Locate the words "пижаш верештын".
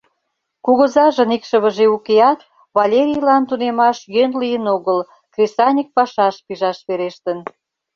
6.45-7.37